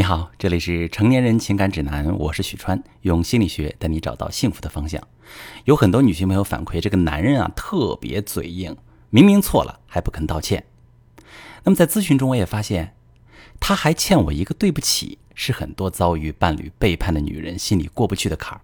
[0.00, 4.98] 你好，这里是成年人情感指南，我是许川，用心理学带你找到幸福的方向。
[5.66, 8.74] 有很多女性朋友反馈，这个男人啊特别嘴硬，
[9.10, 10.64] 明明错了还不肯道歉。
[11.64, 12.94] 那么在咨询中，我也发现，
[13.60, 18.62] 他还欠我一个对不起，是很多遭遇伴侣背叛的女人心里过不去的坎儿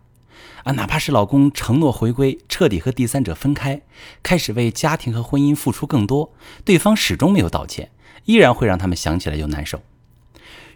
[0.64, 0.72] 啊。
[0.72, 3.82] 哪怕是老公承诺回归，彻底和第三者分开，
[4.22, 6.32] 开始为家庭和婚姻付出更多，
[6.64, 7.90] 对方始终没有道歉，
[8.24, 9.82] 依然会让他们想起来就难受。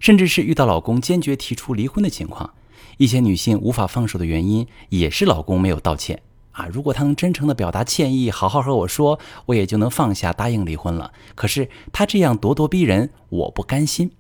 [0.01, 2.55] 甚至是遇到老公坚决提出离婚的情况，
[2.97, 6.21] 一些女性无法放手的原因也是老公没有道歉
[6.53, 6.67] 啊。
[6.67, 11.13] 如果他能真诚的表达歉意，好好和我说，我也就能放下，答应离婚了。
[11.35, 14.11] 可是他这样咄咄逼人，我不甘心。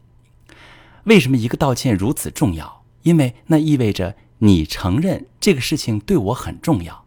[1.05, 2.85] 为什么一个道歉如此重要？
[3.02, 7.07] 因为那意味着你承认这个事情对我很重要，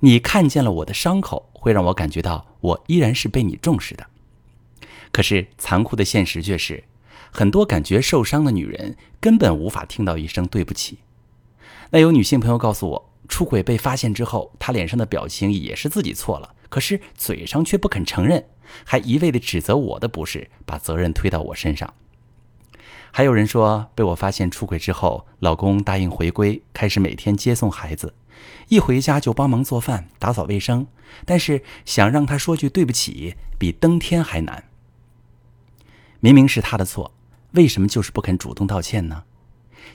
[0.00, 4.06] 你看见了我的伤口，会让我感觉到我依然是被你重视的。
[5.12, 6.84] 可是残酷的现实却是。
[7.30, 10.98] 很多感觉受伤的女人根本无法听到一声对不起。
[11.90, 18.44] 那有女性朋友告诉我，出轨被发现之后，她脸上的表情也是自己错了，可是嘴上却不肯承认，
[18.84, 21.94] 还一味的指责我的不是，把责任推到我身上。
[23.10, 28.14] 还有人说，被我发现出轨之后，老公答应回归，开始每天接送孩子，
[28.68, 30.86] 一回家就帮忙做饭、打扫卫生，
[31.24, 34.64] 但是想让他说句对不起，比登天还难。
[36.20, 37.14] 明明是他的错。
[37.52, 39.24] 为什么就是不肯主动道歉呢？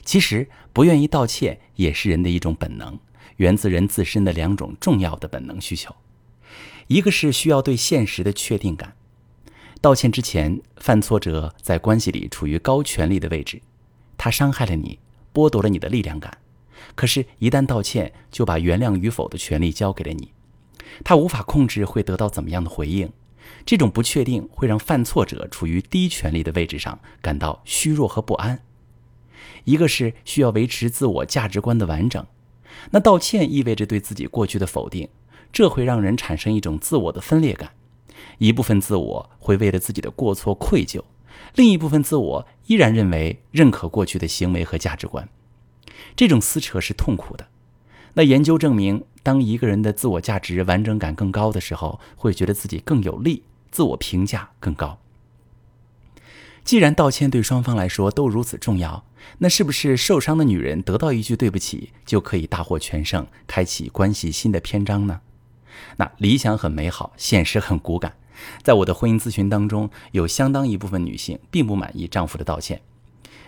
[0.04, 2.98] 其实不愿意道歉也是人的一种本能，
[3.36, 5.94] 源自人自身的两种重要的本能需求。
[6.88, 8.96] 一个是需要对现实的确定感。
[9.80, 13.60] 道歉之前，犯错者在关系里处于高权力的位置，
[14.18, 14.98] 他伤害了你，
[15.32, 16.38] 剥夺了你的力量感。
[16.94, 20.32] 可是，一旦道歉，就把原谅与否的权利交给了你，
[21.04, 23.10] 他无法控制会得到怎么样的回应。
[23.66, 28.60] 这种不确定会让犯错者处于低权力的位置上，感到虚弱和不安。
[29.64, 32.26] 一个是需要维持自我价值观的完整，
[32.90, 35.08] 那道歉意味着对自己过去的否定，
[35.52, 37.70] 这会让人产生一种自我的分裂感。
[38.38, 41.02] 一部分自我会为了自己的过错愧疚，
[41.54, 45.28] 另一部分自我依然认为认可过去的行为和价值观。
[46.16, 47.48] 这种撕扯是痛苦的。
[48.14, 54.98] 那研究证明，当一个人的自我价值完整感更高的时候，会觉得自己更有力，自我评价更高。
[56.64, 59.04] 既然道歉对双方来说都如此重要，
[59.38, 65.20] 那是不是受伤的女人得到一句对不起就可以大获全胜，开启关系新的篇章呢？
[65.96, 68.14] 那理想很美好，现实很骨感。
[68.62, 72.80] 在我的婚姻咨询当中，有相当一部分女性并不满意丈夫的道歉。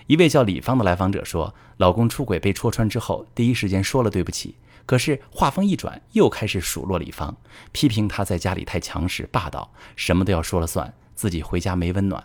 [0.07, 4.55] 一位叫李芳的来访者说：“老公出轨被戳穿之后，第一时间说了对不起，
[4.87, 7.37] 可是话锋一转，又开始数落李芳，
[7.73, 12.23] 批评她在家里太强势霸道，什么都要说了算，自己回家没温暖。”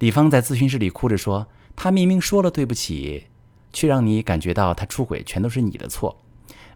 [0.00, 3.26] 李芳在咨询室里哭着说：“他明明说了对不起，
[3.70, 6.22] 却让你感觉到他出轨全都是你的错。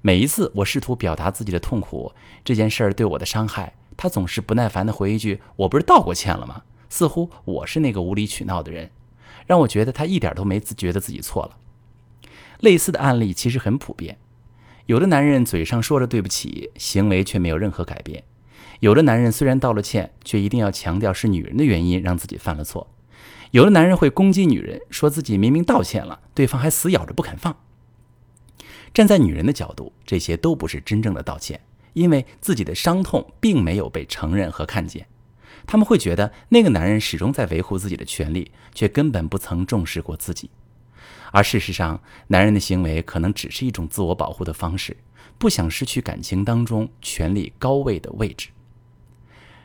[0.03, 2.13] 每一次我试图表达自己的痛苦，
[2.45, 8.91] 这件事儿对我的伤害，他总是不耐烦地回一句：‘我不是道过歉了吗？’似乎我是那个无理取闹的人。”
[9.47, 11.59] 让我觉得他一点都没自觉得自己错了。
[12.61, 14.19] 类似的案例其实很普遍，
[14.87, 18.23] 有的男人嘴上说着对不起，行为却没有任何改变；
[18.81, 22.87] 有的男人虽然道了歉，却一定要强调是女人的原因让自己犯了错；
[23.51, 27.57] 有的男人会攻击女人，说自己明明道歉了，对方还死咬着不肯放。
[28.95, 31.61] 站在女人的角度，这些都不是真正的道歉，
[31.95, 35.07] 因为自己的伤痛并没有被承认和看见。
[35.67, 40.51] 他们会觉得那个男人始终在维护自己的权利，却根本不曾重视过自己。
[41.33, 44.97] 而事实上，男人的行为可能只是一种自我保护的方式，
[45.39, 48.49] 不想失去感情当中权力高位的位置。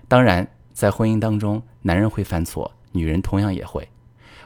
[0.08, 3.90] 当然，在婚姻当中，男人会犯错，女人同样也会。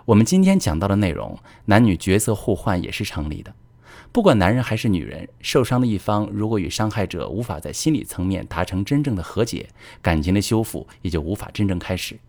[0.05, 3.53] 我们今天讲到的内容，男女角色互换也是成立的。
[4.11, 9.69] 不管男人还是女人，受伤的一方如果与伤害者无法在心理层面达成真正的和解，
[10.01, 12.19] 感情的修复也就无法真正开始。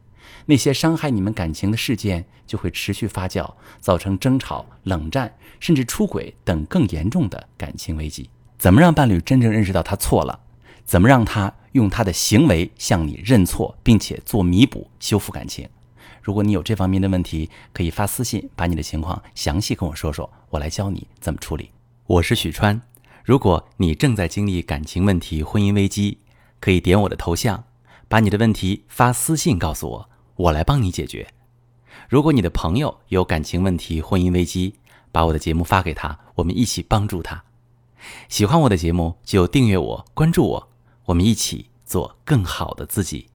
[0.46, 3.48] 那些伤害你们感情的事件就会持续发酵，
[3.80, 8.28] 造成争吵、冷战，甚至出轨等更严重的感情危机。
[8.58, 10.40] 怎么让伴侣真正认识到他错了？
[10.84, 15.68] 怎么让他用他的行为向你认错，并且做弥补、修复感情？
[16.22, 21.70] 如果你有这方面的问题，可以发私信把你的情况详细跟我说说，我来教你怎么处理。
[22.06, 22.80] 我是许川，
[23.24, 26.18] 如果你正在经历感情问题、婚姻危机，
[26.60, 27.64] 可以点我的头像，
[28.08, 31.26] 把你的问题发私信告诉我，我来帮你解决。
[32.08, 34.76] 如果你的朋友有感情问题、婚姻危机，
[35.10, 37.42] 把我的节目发给他，我们一起帮助他。
[38.28, 40.68] 喜欢我的节目就订阅我、关注我，
[41.06, 43.28] 我们一起做更好的自己。